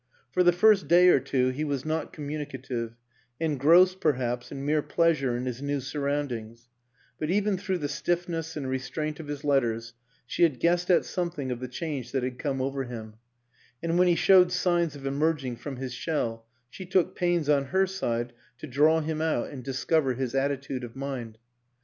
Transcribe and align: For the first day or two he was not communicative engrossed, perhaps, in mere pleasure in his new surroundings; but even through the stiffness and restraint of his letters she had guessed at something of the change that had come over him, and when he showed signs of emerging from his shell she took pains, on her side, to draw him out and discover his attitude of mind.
For 0.31 0.41
the 0.41 0.51
first 0.51 0.87
day 0.87 1.09
or 1.09 1.19
two 1.19 1.49
he 1.49 1.63
was 1.63 1.85
not 1.85 2.11
communicative 2.11 2.95
engrossed, 3.39 4.01
perhaps, 4.01 4.51
in 4.51 4.65
mere 4.65 4.81
pleasure 4.81 5.37
in 5.37 5.45
his 5.45 5.61
new 5.61 5.79
surroundings; 5.79 6.69
but 7.19 7.29
even 7.29 7.55
through 7.55 7.77
the 7.77 7.87
stiffness 7.87 8.57
and 8.57 8.67
restraint 8.67 9.19
of 9.19 9.27
his 9.27 9.43
letters 9.43 9.93
she 10.25 10.41
had 10.41 10.59
guessed 10.59 10.89
at 10.89 11.05
something 11.05 11.51
of 11.51 11.59
the 11.59 11.67
change 11.67 12.13
that 12.13 12.23
had 12.23 12.39
come 12.39 12.63
over 12.63 12.85
him, 12.85 13.17
and 13.83 13.99
when 13.99 14.07
he 14.07 14.15
showed 14.15 14.51
signs 14.51 14.95
of 14.95 15.05
emerging 15.05 15.57
from 15.57 15.75
his 15.75 15.93
shell 15.93 16.47
she 16.67 16.83
took 16.87 17.15
pains, 17.15 17.47
on 17.47 17.65
her 17.65 17.85
side, 17.85 18.33
to 18.57 18.65
draw 18.65 19.01
him 19.01 19.21
out 19.21 19.51
and 19.51 19.63
discover 19.63 20.15
his 20.15 20.33
attitude 20.33 20.83
of 20.83 20.95
mind. 20.95 21.37